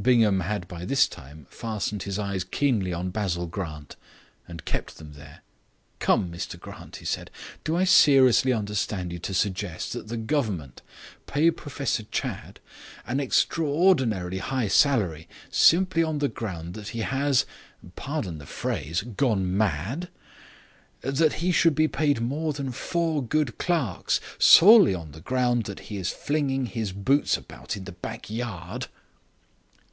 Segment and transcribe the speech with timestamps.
[0.00, 3.94] Bingham had by this time fastened his eyes keenly on Basil Grant
[4.48, 5.42] and kept them there.
[6.00, 7.30] "Come, Mr Grant," he said.
[7.62, 10.80] "Do I seriously understand you to suggest that the Government
[11.26, 12.58] pay Professor Chadd
[13.06, 17.44] an extraordinarily high salary simply on the ground that he has
[17.94, 20.08] (pardon the phrase) gone mad?
[21.02, 25.80] That he should be paid more than four good clerks solely on the ground that
[25.80, 28.86] he is flinging his boots about in the back yard?"